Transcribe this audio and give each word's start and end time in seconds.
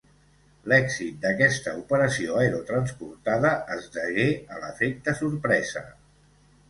L'èxit 0.71 1.17
d'aquesta 1.25 1.73
operació 1.81 2.39
aerotransportada 2.45 3.51
es 3.79 3.87
degué 3.99 4.27
a 4.57 4.63
l'efecte 4.65 5.15
sorpresa. 5.25 5.85